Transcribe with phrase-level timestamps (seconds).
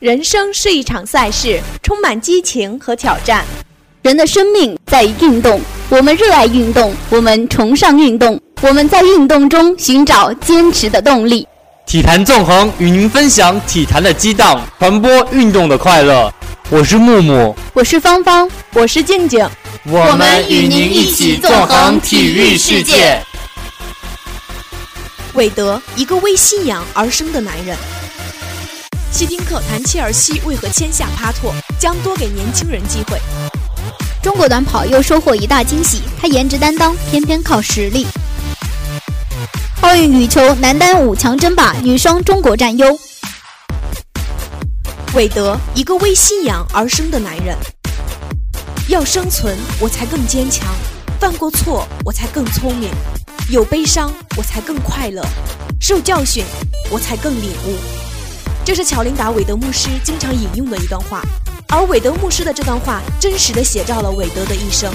[0.00, 3.44] 人生是一场赛事，充满激情和挑战。
[4.02, 11.46] 人的生命在于运动，我们热爱运动，我们崇尚运动，我们在运动中寻找坚持的动力。
[11.86, 16.32] 体坛纵横与您分享体坛的激荡，传播运动的快乐。
[16.70, 19.48] 我是木木，我是芳芳，我是静静，
[19.84, 23.22] 我们与您一起纵横体育世界。
[25.34, 27.76] 韦德，一个为信仰而生的男人。
[29.14, 33.16] 希丁克谈切尔西为何签下帕托，将多给年轻人机会。
[34.20, 38.08] 中国短跑又收获一大惊喜，他颜值担当，偏偏靠实力。
[39.82, 42.98] 奥运羽球男单五强争霸，女双中国占优。
[45.14, 47.56] 韦德，一个为信仰而生的男人。
[48.88, 50.66] 要生存，我才更坚强；
[51.20, 52.90] 犯过错，我才更聪明；
[53.48, 55.22] 有悲伤，我才更快乐；
[55.80, 56.44] 受教训，
[56.90, 58.03] 我才更领悟。
[58.64, 61.20] 这是乔琳达·韦德牧师经常引用的一段话，
[61.68, 64.90] 而韦德牧师的这段话真实的写照了韦德的一生。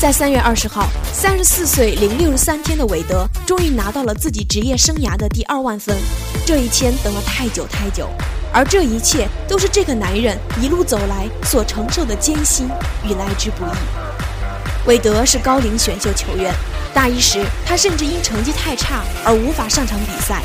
[0.00, 5.96] 在三月二十号，三十四岁零六十三天的韦德终于拿到了自己职业生涯的第二万分，
[6.44, 8.10] 这一天等了太久太久，
[8.52, 12.66] 而这一切都是这个男人一路走来所承受的艰辛
[13.04, 14.88] 与来之不易。
[14.88, 16.52] 韦德是高龄选秀球员，
[16.92, 20.42] 大一时他甚至因成绩太差而无法上场比赛。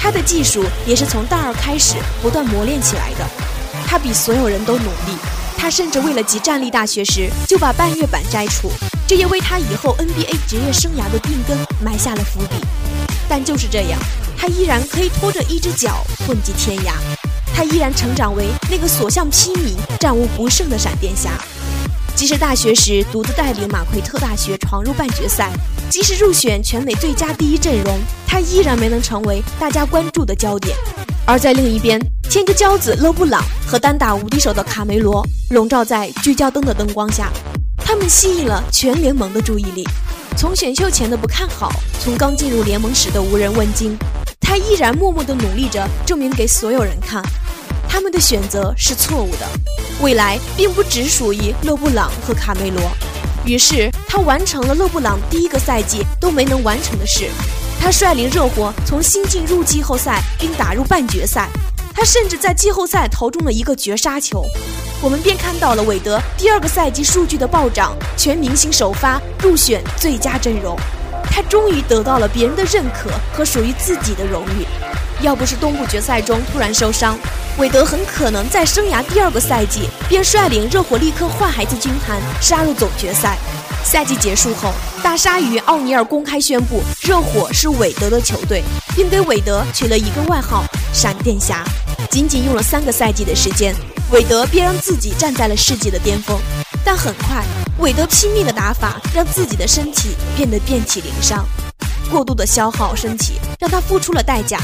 [0.00, 3.26] 他的技术也是从大二开始不断磨练起来的，
[3.86, 5.18] 他比所有人都努力。
[5.56, 8.70] 他甚至为了及站立大学时就把半月板摘除，
[9.08, 12.64] 这也为他以后 NBA 职业生涯的定根埋下了伏笔。
[13.28, 13.98] 但就是这样，
[14.38, 16.92] 他依然可以拖着一只脚混迹天涯，
[17.52, 21.32] 他依然成长为那个所向披靡、战无不胜的闪电侠。
[22.18, 25.52] 即使大学时独自带领马奎特大学闯入半决赛，
[25.88, 30.76] 即使入选全美最佳第一阵容，他依然没能成为大家关注的焦点。
[31.24, 31.96] 而在另一边，
[32.28, 37.30] 天之骄子勒布朗和单打无敌手的卡梅罗笼罩在聚焦灯的灯光下，
[37.76, 39.84] 他们吸引了全联盟的注意力。
[40.36, 41.70] 从选秀前的不看好，
[42.02, 43.96] 从刚进入联盟时的无人问津，
[44.40, 47.22] 他依然默默地努力着，证明给所有人看。
[47.88, 49.46] 他们的选择是错误的，
[50.00, 52.82] 未来并不只属于勒布朗和卡梅罗。
[53.44, 57.28] 于是他完成了勒布朗第一个赛季都没能完成的事，
[57.80, 61.48] 他率领热火从新进入季后赛并打入半决赛，
[61.94, 64.44] 他甚至在季后赛投中了一个绝杀球。
[65.00, 70.76] 我们便看到了韦德第二个赛季数据的暴涨，全明星首发入选最佳阵容，
[71.30, 74.66] 他终于得到了别人的认可和属于自己的荣誉。
[75.20, 77.18] 要不是东部决赛中突然受伤，
[77.58, 83.36] 韦德很可能在生涯第二个赛季便率领热火立刻换孩子军团杀入总决赛。
[83.82, 88.62] 赛季结束后，大鲨鱼奥尼尔公开宣布热火是韦德的球队，
[88.94, 90.64] 并给韦德取了一个外号
[90.94, 91.64] “闪电侠”。
[92.10, 93.74] 仅仅用了三个赛季的时间，
[94.12, 96.38] 韦德便让自己站在了世界的巅峰。
[96.84, 97.44] 但很快，
[97.78, 101.44] 韦德拼命的打法让自己的身体变得遍体鳞伤，
[102.10, 104.58] 过度的消耗身体让他付出了代价。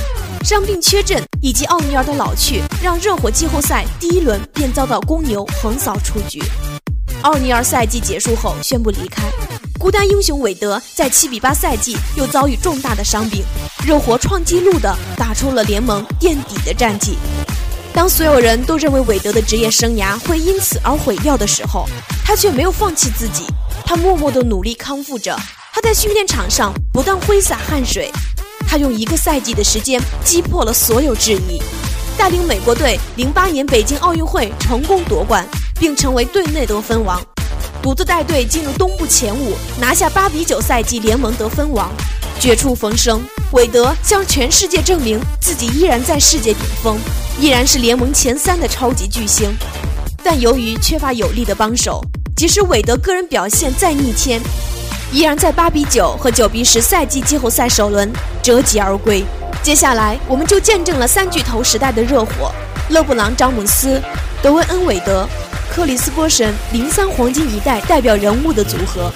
[0.44, 6.42] 伤病缺阵以及奥尼尔的老去，让热火季后赛第一轮便遭到公牛横扫出局。
[7.22, 9.22] 奥尼尔赛季结束后宣布离开，
[9.78, 13.42] 孤单英雄韦德在七比八赛季又遭遇重大的伤病，
[13.86, 17.16] 热火创纪录的打出了联盟垫底的战绩。
[17.94, 21.88] 当所有人都认为韦德的职业生涯会因此而毁掉的时候，
[22.22, 23.46] 他却没有放弃自己，
[23.86, 25.34] 他默默的努力康复着，
[25.72, 28.12] 他在训练场上不断挥洒汗水。
[28.66, 31.60] 他用一个赛季的时间击破了所有质疑，
[32.16, 35.46] 带领美国队零八年北京奥运会成功夺冠，
[35.78, 37.20] 并成为队内得分王，
[37.82, 41.90] 独自带队进入东部前五，拿下八比九赛季联盟得分王，
[42.40, 43.20] 绝处逢生。
[43.52, 46.98] 韦德向全世界证明自己依然在世界顶峰，
[47.38, 49.54] 依然是联盟前三的超级巨星。
[50.24, 52.02] 但由于缺乏有力的帮手，
[52.34, 54.40] 即使韦德个人表现再逆天。
[55.14, 59.24] 依然在八比九和九比十赛季季后赛首轮折戟而归。
[59.62, 62.50] 接下来，我们就见证了三巨头时代的热火：
[62.88, 64.02] 勒布朗·詹姆斯、
[64.42, 65.24] 德文恩·韦德、
[65.72, 69.08] 克里斯·波神零三黄金一代代表人物的组合。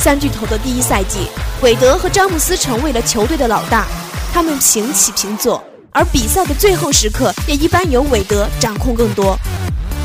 [0.00, 1.28] 三巨头的第一赛季，
[1.60, 3.84] 韦德和詹姆斯成为了球队的老大，
[4.32, 5.62] 他们平起平坐。
[5.90, 9.38] 而比赛的最后时刻，也一般由韦德掌控更多。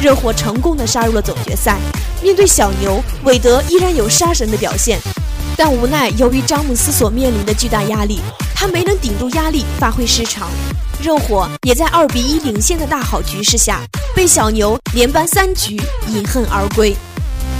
[0.02, 1.78] 热火成功的杀入了总决赛。
[2.22, 5.00] 面对小牛，韦德依然有杀神的表现。
[5.62, 8.22] 但无奈，由于詹姆斯所面临的巨大压力，
[8.56, 10.48] 他没能顶住压力，发挥失常。
[11.02, 13.82] 热火也在二比一领先的大好局势下，
[14.16, 15.76] 被小牛连扳三局，
[16.08, 16.96] 饮恨而归。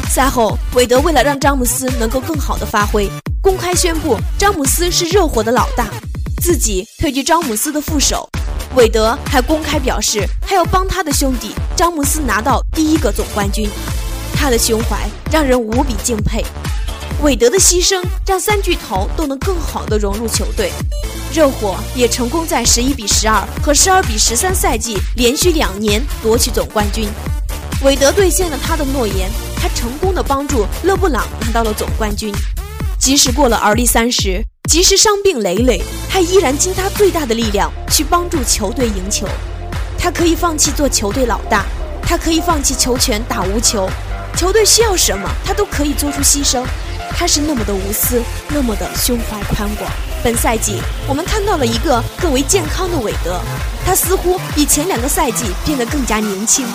[0.10, 3.12] 赛后，韦德为了让詹姆斯能够更好的发挥，
[3.42, 5.90] 公开宣布詹姆斯是热火的老大，
[6.42, 8.26] 自己退居詹姆斯的副手。
[8.78, 13.70] 韦德还公开表示，他要帮他的兄弟詹姆斯拿到第一个总冠军。
[14.34, 16.46] 他的胸怀让人无比敬佩。
[17.22, 20.72] 韦德的牺牲让三巨头都能更好地融入球队。
[21.34, 27.10] 热火也成功在十一比十二和十二比十三赛季连续两年夺取总冠军。
[27.84, 32.34] 韦德兑现了他的诺言，他成功地帮助勒布朗拿到了总冠军。
[32.98, 39.28] 即使过了而立三十，即使伤病累累，他依然尽他最大的力量去帮助球队赢球。
[39.98, 41.66] 他可以放弃做球队老大，
[42.02, 43.90] 他可以放弃球权打无球。
[44.36, 46.64] 球队需要什么，他都可以做出牺牲。
[47.20, 49.92] 他是那么的无私，那么的胸怀宽广。
[50.24, 53.42] 本赛季，我们看到了一个更为健康的韦德，
[53.86, 56.66] 他似乎比前两个赛季变得更加年轻。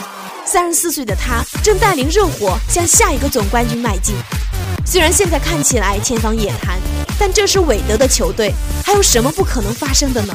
[0.44, 4.14] 三十四岁的他正带领热火向下一个总冠军迈进。
[4.84, 6.78] 虽然现在看起来天方夜谭，
[7.18, 8.52] 但这是韦德的球队，
[8.84, 10.34] 还有什么不可能发生的呢？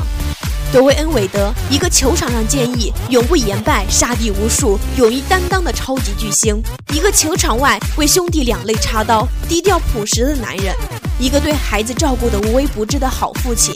[0.72, 6.62] 德维恩·韦德，一个球场上坚毅、永不言败、杀敌无数、勇于担当的超级巨星；
[6.94, 10.72] 一个球场外为兄弟两肋插刀、低调朴实的男人；
[11.20, 13.76] 一个对孩子照顾的无微不至的好父亲。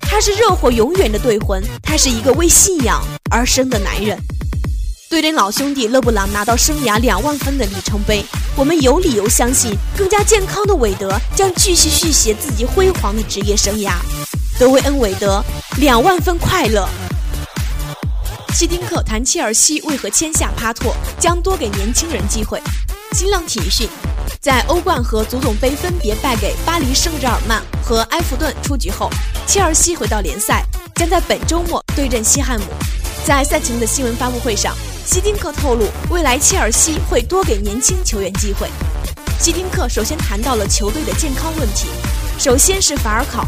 [0.00, 4.18] 他是热火永远的队魂，他是一个为信仰而生的男人。
[5.08, 8.22] 对阵老兄弟勒布朗拿到生涯两万分的里程碑，
[8.54, 13.92] 我们有理由相信，更加健康的韦德将继续续写自己辉煌的职业生涯。
[14.56, 15.42] 德维恩·韦德，
[15.78, 16.88] 两万分快乐。
[18.52, 22.62] 希丁克谈切尔西为何签下帕托，将多给年轻人机会。
[23.12, 23.88] 新浪体育讯，
[24.40, 29.10] 在欧冠和足总杯分别败给巴黎圣日耳曼和埃弗顿出局后，
[29.44, 30.64] 切尔西回到联赛，
[30.94, 32.66] 将在本周末对阵西汉姆。
[33.26, 34.72] 在赛前的新闻发布会上，
[35.04, 38.68] 希丁克透露，未来切尔西会多给年轻球员机会。
[39.40, 41.88] 希丁克首先谈到了球队的健康问题，
[42.38, 43.44] 首先是法尔考。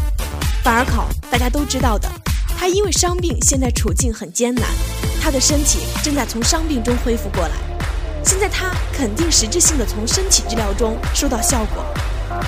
[0.67, 2.11] 法尔考，大家都知道的，
[2.57, 4.65] 他因为伤病，现在处境很艰难，
[5.23, 7.51] 他的身体正在从伤病中恢复过来。
[8.21, 11.85] 现在他肯定实质性的从身体治疗中收到效果。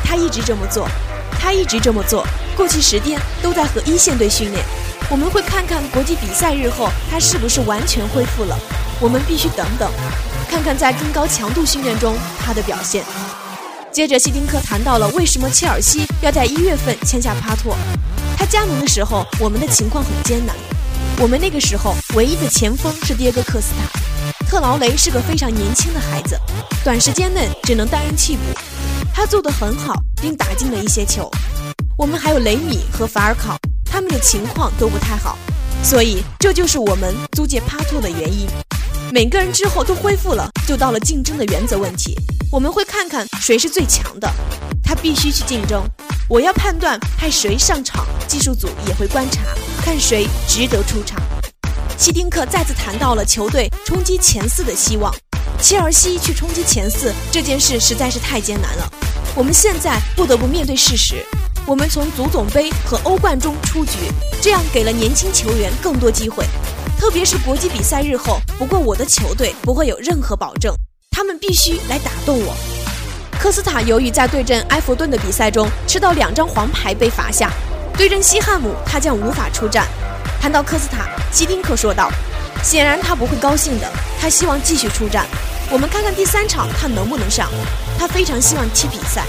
[0.04, 0.86] 他一直这么做，
[1.40, 2.28] 他一直这么做，
[2.58, 4.66] 过去十天都在和一线队训练。
[5.10, 8.60] 我们会看看国际比赛日后他是不是完全恢复了。
[9.00, 9.90] 我们必须等等，
[10.50, 13.02] 看看在更高强度训练中他的表现。
[13.94, 17.76] 接着，希丁克谈到了为什么切尔西要在一月份签下帕托。
[18.40, 20.56] 他加盟的时候，我们的情况很艰难。
[21.20, 26.40] 我们那个时候唯一的前锋是迭戈·克斯塔，特劳雷是个非常年轻的孩子，
[26.82, 28.42] 短时间内只能担任替补。
[29.14, 31.30] 他做得很好，并打进了一些球。
[31.98, 35.38] 我们还有雷米和法尔考，他们的情况都不太好，
[35.84, 38.48] 所以这就是我们租借帕托的原因。
[39.12, 42.16] 每个人之后都恢复了，就到了竞争的原则问题。
[42.50, 44.32] 我们会看看谁是最强的，
[44.82, 45.84] 他必须去竞争。
[46.30, 49.42] 我要判断派谁上场，技术组也会观察，
[49.84, 51.20] 看谁值得出场。
[51.98, 55.12] 希丁克再次谈到了球队冲击前四的希望。
[55.60, 58.88] 切尔西去冲击前四这件事实在是太艰难了。
[59.36, 61.26] 我们现在不得不面对事实，
[61.66, 63.98] 我们从足总杯和欧冠中出局，
[64.40, 66.46] 这样给了年轻球员更多机会。
[67.00, 70.72] 特别是国际比赛日后，不过我的球队不会有任何保证，
[71.10, 72.56] 他们必须来打动我。
[73.40, 77.50] 科斯塔由于在对阵埃弗顿的比赛中吃到两张黄牌被罚下，
[77.98, 79.88] 对阵西汉姆他将无法出战。
[80.42, 82.12] 谈到科斯塔，基丁克说道
[82.62, 83.90] ：“显然他不会高兴的，
[84.20, 85.26] 他希望继续出战。
[85.72, 87.50] 我们看看第三场他能不能上。
[87.98, 89.24] 他非常希望踢比赛，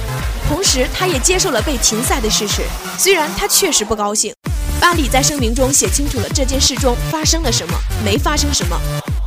[0.48, 2.62] 同时他也接受了被停赛的事实，
[2.98, 4.34] 虽然他确实不高兴。”
[4.80, 8.76] 巴里在声明中写清楚了这件事中发生了什么，没发生什么。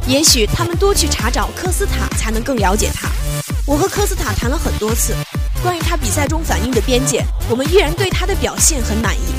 [0.06, 3.08] 也许他们多去查找科斯塔，才能更了解他。
[3.66, 5.16] 我和科斯塔谈了很多次，
[5.62, 9.34] 关于他比赛中反应的边界，我们依然对他的表现很满意。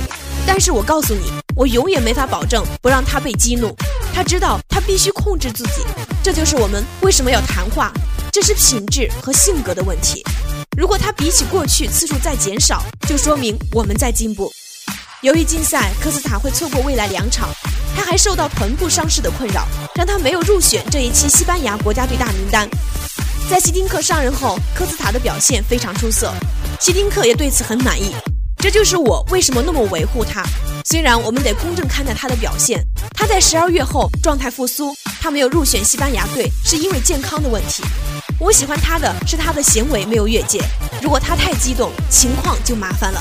[0.47, 3.77] 但是我告诉你，我永远没法保证不让他被激怒。
[4.15, 5.85] 他知道他必须控制自己，
[6.23, 7.93] 这就是我们为什么要谈话。
[8.33, 10.25] 这是品质和性格的问题。
[10.75, 14.51] 如果他比起过去次数在减少，就说明我们在进步。
[15.21, 17.51] 由于禁赛，科斯塔会错过未来两场。
[17.95, 22.67] 他还受到臀部伤势的困扰，让他没有入选这一期西班牙国家队大名单。
[23.51, 26.33] 在希丁克上任后，科斯塔的表现非常出色，
[26.81, 28.15] 希丁克也对此很满意。
[28.57, 30.43] 这就是我为什么那么维护他。
[30.87, 32.83] 虽然我们得公正看待他的表现，
[33.15, 37.83] 他在十二月后状态复苏，他没有入选西班牙队是因为健康的问题。
[38.41, 40.63] 我喜欢他的是他的行为没有越界，
[41.03, 43.21] 如果他太激动，情况就麻烦了。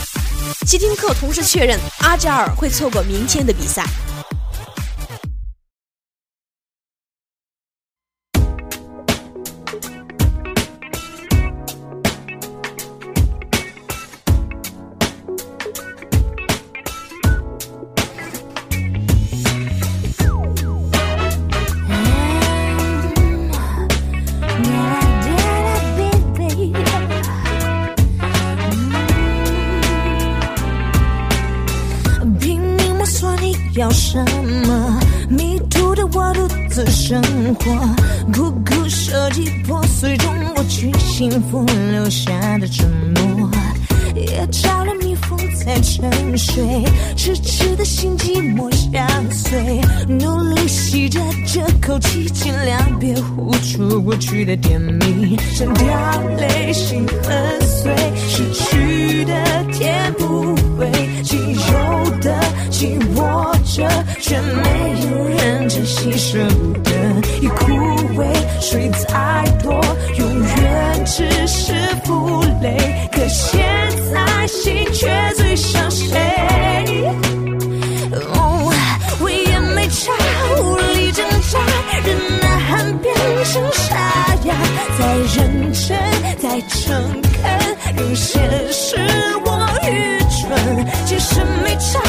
[0.65, 3.85] 希丁克同时确认，阿扎尔会错过明天的比赛。
[41.23, 43.49] 幸福留下的承诺。
[44.13, 46.83] 也找了蜜蜂在沉睡，
[47.15, 57.95] 痴痴的心寂寞相随，努力吸着这口气，尽量别呼出过去的甜蜜，声掉泪，心很碎，
[58.27, 59.33] 失去的
[59.71, 60.91] 填不回，
[61.23, 62.37] 仅有的
[62.69, 63.89] 紧握着，
[64.19, 66.91] 却没有人珍惜，舍不得
[67.41, 67.71] 已枯
[68.19, 68.27] 萎，
[68.61, 69.81] 水再多，
[72.13, 73.63] 是负累，可现。
[74.13, 76.11] 在心却最伤谁？
[79.19, 80.11] 我也没差，
[80.61, 81.59] 无力挣扎，
[82.05, 83.95] 人呐喊变成沙
[84.43, 84.53] 哑，
[84.99, 85.01] 再
[85.35, 85.97] 认真，
[86.37, 88.41] 再诚恳，更现
[88.71, 88.97] 实，
[89.45, 91.99] 我愚蠢，其实没差，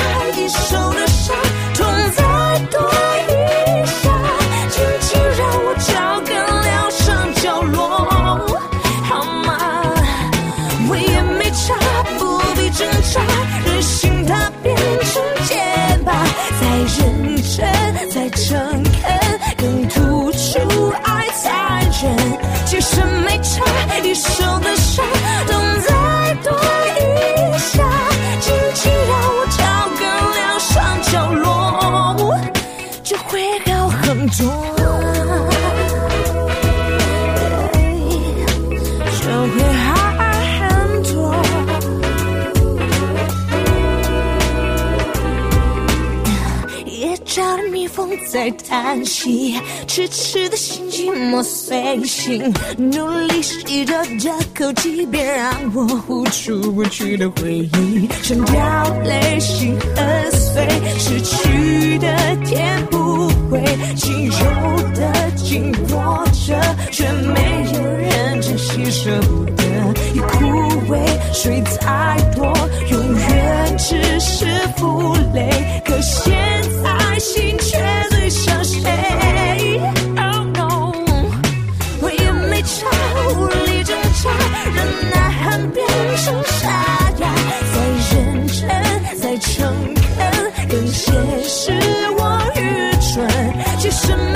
[21.95, 22.19] 残忍。
[22.67, 23.65] 其实没差，
[24.03, 25.05] 一手的伤，
[25.47, 25.89] 痛再
[26.43, 26.99] 多一
[27.59, 27.73] 下，
[28.41, 29.63] 轻轻让我找
[29.99, 30.03] 个
[30.35, 30.73] 疗伤
[31.03, 31.45] 角落，
[33.03, 34.43] 就会好很多。
[48.31, 60.67] 在叹息，痴痴的心寂寞随行，努力吸着这口气，别让我呼出过去的回忆，声掉泪，心很碎，
[60.99, 62.09] 失去的
[62.47, 63.63] 填不回，
[63.95, 64.31] 仅有
[64.95, 66.59] 的紧握着，
[66.91, 69.63] 却没有人珍惜，舍不得
[70.15, 70.47] 已枯
[70.91, 70.99] 萎，
[71.35, 72.47] 水再多，
[72.91, 74.47] 永远只是
[74.79, 76.33] 负累，可现
[76.83, 77.84] 在心却。
[94.03, 94.34] 蠢，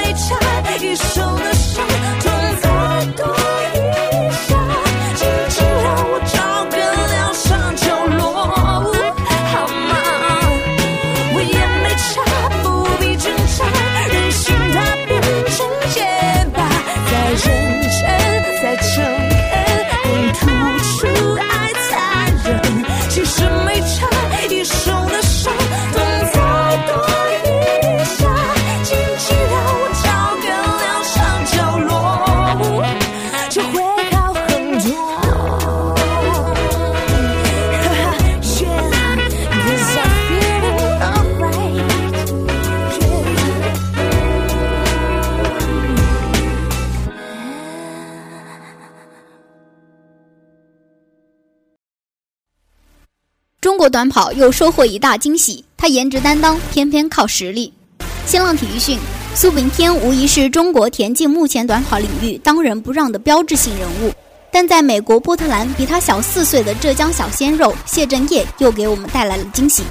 [53.61, 57.73] 中国短跑又收获一大惊喜，他颜值担当，偏偏靠实力。
[58.25, 58.97] 新浪体育讯：
[59.35, 64.12] 苏炳添无疑是中国田径目前短跑领域当仁不让的标志性人物，
[64.53, 69.83] 但在美国波特兰，比他小四岁的浙江小鲜肉谢震业又给我们带来了惊喜。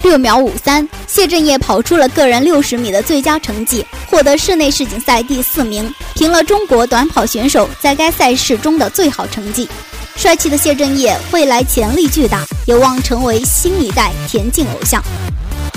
[0.00, 9.68] 六秒五三，谢震业跑出了个人六十米的最佳成绩，获得室内世锦赛第四名，评了中国短跑选手在该赛事中的最好成绩。
[10.16, 15.02] 帅气的谢震业未来潜力巨大，有望成为新一代田径偶像。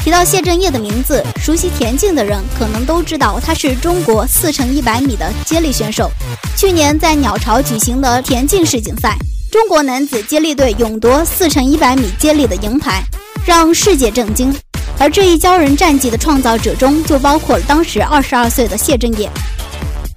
[0.03, 6.11] 提到谢震业的名字，熟悉田径的人可能都知道他是中国四乘一百米的接力选手。
[6.55, 9.17] 去年在鸟巢举行的田径世锦赛，
[9.51, 13.03] 中国男子接力队勇夺四乘一百米接力的银牌，
[13.45, 14.55] 让世界震惊。
[14.99, 19.27] 而这一骄人战绩的创造者中，就包括了当时二十二岁的谢震业。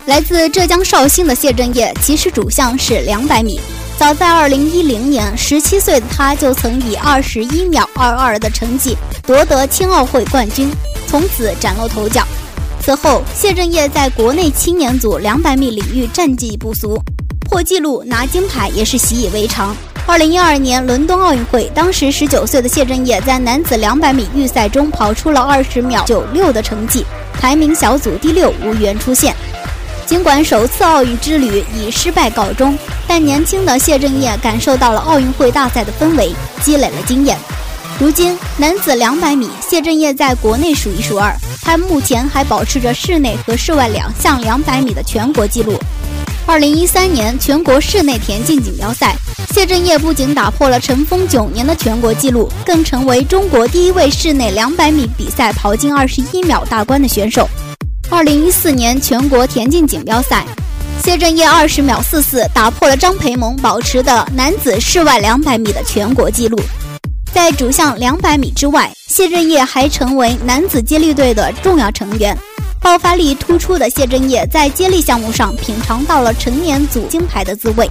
[0.05, 3.59] 来自浙江绍兴的谢震业，其实主项是两百米。
[3.99, 10.71] 早在二零一零年，十七岁的他就曾以二十一秒二二的成绩夺得青奥会冠军，
[11.09, 12.25] 从此崭露头角。
[12.81, 16.97] 此后，谢震业在国内青年组两百米领域战绩不俗，
[17.50, 19.76] 破纪录拿金牌也是习以为常。
[20.07, 29.35] 二零一二年伦敦奥运会，当时十九岁的谢震业在男子两百米预赛中跑出了二十秒九六的成绩，排名小组第六，无缘出线。
[30.09, 37.37] 尽管首次奥运之旅以失败告终，但年轻的谢震业感受到了奥运会大赛的氛围，积累了经验。
[38.00, 41.37] 如今，男子两百米，谢震业在国内数一数二。
[41.61, 45.79] 他目前还保持着室内和室外两项两百米的全国纪录。
[46.47, 49.15] 二零一三年全国室内田径锦标赛，
[49.50, 57.47] 谢震业不仅打破了尘封九年的全国纪录，更成为中国第一位室内两百米比赛跑进二十一秒大关的选手。
[58.11, 60.43] 二零一四年全国田径锦标赛，
[61.05, 66.59] 谢震业二十秒四四打破了张培萌保持的男子室外两百米的全国纪录。
[67.35, 72.37] 在主项两百米之外，谢震业还成为男子接力队的重要成员。
[72.81, 77.88] 爆发力突出的谢震业在接力项目上品尝到了成年组金牌的滋味。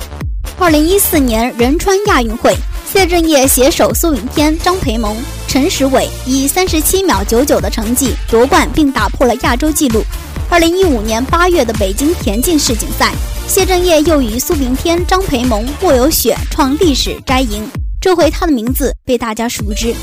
[0.57, 2.55] 二零一四年仁川亚运会，
[2.89, 10.01] 谢震业携手苏炳添、张培萌、陈时伟，以三十七秒九九的成绩夺冠，并打破了亚洲纪录。
[10.49, 13.11] 二零一五年八月的北京田径世锦赛，
[13.45, 17.67] 谢震业又与苏炳添、张培萌、莫有雪创历史摘银。
[17.99, 19.93] 这回他的名字被大家熟知。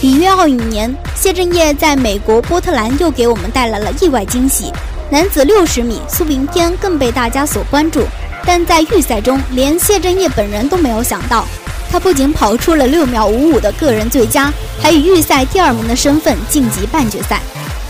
[0.00, 4.72] 里约奥运年，谢震业在美国波特兰又给我们带来了意外惊喜。
[5.08, 8.04] 男子六十米，苏炳添更被大家所关注。
[8.44, 11.46] 但在预赛中，连谢震业本人都没有想到，
[11.92, 17.38] 他不仅跑出了六秒五五的个人最佳，还以预赛第二名的身份晋级半决赛。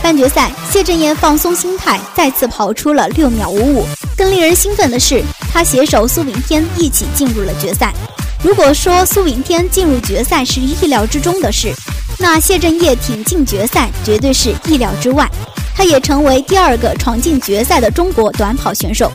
[0.03, 3.87] 半决赛，谢震业放松心态，再次跑出了六秒五五。
[4.17, 7.95] 更令人兴奋的是，他携手苏炳添一起进入了决赛。
[8.43, 11.73] 如果说苏炳添进入决赛是意料之中的事，
[12.19, 15.31] 那谢震业挺进决赛绝对是意料之外。
[15.75, 19.11] 他也成为第二个闯进决赛的中国短跑选手。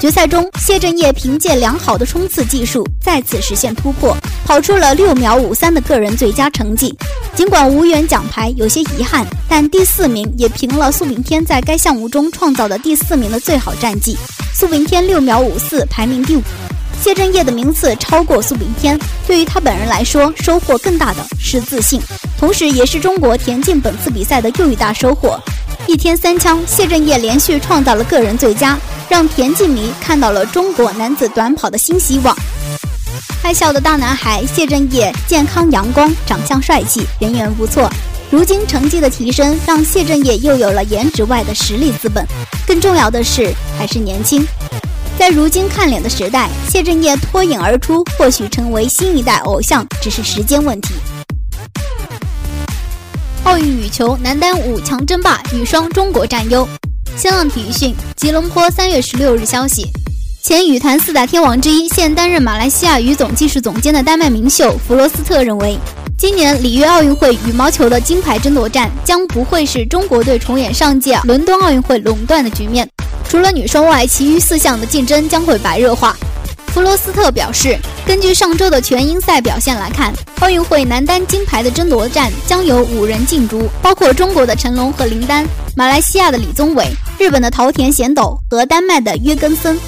[0.00, 6.96] 决赛中，谢震业凭借良好的冲刺技术再次实现突破，跑出了六秒五三的个人最佳成绩。
[7.34, 14.16] 尽管无缘奖牌，有些遗憾，但第四名也平了苏炳添在该项目中创造的第四名的最好战绩。
[14.54, 16.42] 苏炳添六秒五四，排名第五。
[17.00, 22.00] 谢震业的名次超过苏炳添，对于他本人来说，收获更大的是自信，
[22.38, 25.40] 同时也是中国田径本次比赛的又一大收获。
[25.88, 32.36] 一天三枪，谢震业连续创造了个人最佳，让田径迷看到了中国男子短跑的新希望。
[33.42, 37.90] 爱笑的大男孩谢震业健康阳光，长相帅气，人缘不错。
[38.30, 42.22] 如今成绩的提升，让谢震业又有了颜值外的实力资本，
[42.66, 44.46] 更重要的是还是年轻。
[45.18, 50.92] 在如今看脸的时代，谢震业脱颖而出，或许成为新一代偶像，只是时间问题。
[53.48, 56.68] 奥运羽球男单五强争霸，女双中国占优。
[57.16, 59.86] 新浪体育讯，吉隆坡三月十六日消息，
[60.42, 65.78] 前羽坛四大天王之一，现担任马来西亚羽总技术总监的丹麦名秀弗罗斯特认为，
[66.18, 72.86] 今年里约奥运会羽毛球的金牌争夺战将不会是中国队重演上届伦敦奥运会垄断的局面。
[73.30, 76.14] 除了女双外，其余四项的竞争将会白热化。
[76.80, 86.88] 罗斯特表示，根据上周的全英赛表现来看，奥运会男单金牌的争夺战将有五人竞逐，包括中国的成龙和林丹、马来西亚的李宗伟、
[87.18, 89.78] 日本的桃田贤斗和丹麦的约根森。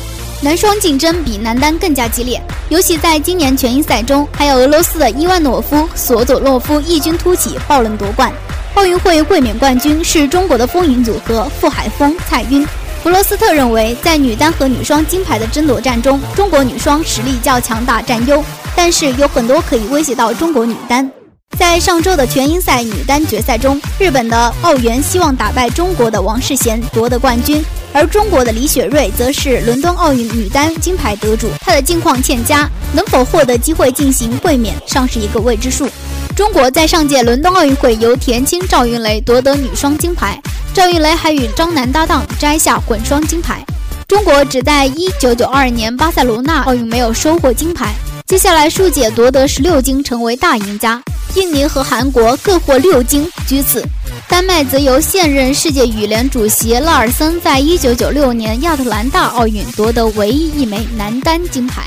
[0.43, 8.33] 男双竞争比男单更加激烈，尤其在今年全英赛中，还有俄罗斯的伊万诺夫、索佐洛夫异军突起，爆冷夺冠。
[8.75, 12.67] 奥运会卫冕冠军是中国的风云组合傅海峰、蔡赟。
[13.03, 18.45] 弗罗斯特认为，在女单和女双金牌的争夺战中，中国女双实力较强大，占优。
[18.77, 21.11] 但是有很多可以威胁到中国女单。
[21.59, 31.49] 在上周的全英赛女单决赛中，日本的奥原希望打败中国的王世贤夺得冠军，而中国的李雪芮则是伦敦奥运女单金牌得主。
[31.61, 35.89] 她的近况欠佳，能否获得机会进行卫冕尚是一个未知数。
[36.37, 40.41] 中国在上届伦敦奥运会由田青赵云蕾夺得女双金牌，
[40.73, 43.65] 赵云雷还与张楠搭档摘下混双金牌。
[44.07, 47.95] 中国只在1992年巴塞罗那奥运没有收获金牌，
[48.27, 51.03] 接下来数姐夺得十六金，成为大赢家。
[51.37, 53.85] 印尼和韩国各获六金，居次。
[54.29, 61.83] 丹麦则由现任世界羽联主席拉尔森在1996年亚特兰大奥运夺得唯一一枚男单金牌。